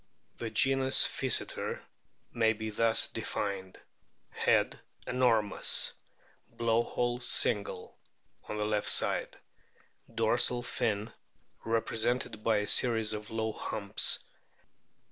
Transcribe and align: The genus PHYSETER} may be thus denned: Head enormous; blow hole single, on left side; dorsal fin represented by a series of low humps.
The 0.39 0.49
genus 0.49 1.05
PHYSETER} 1.05 1.83
may 2.33 2.53
be 2.53 2.71
thus 2.71 3.07
denned: 3.07 3.79
Head 4.31 4.79
enormous; 5.05 5.93
blow 6.49 6.81
hole 6.81 7.19
single, 7.19 7.99
on 8.49 8.57
left 8.57 8.89
side; 8.89 9.37
dorsal 10.11 10.63
fin 10.63 11.13
represented 11.63 12.43
by 12.43 12.57
a 12.57 12.67
series 12.67 13.13
of 13.13 13.29
low 13.29 13.51
humps. 13.51 14.17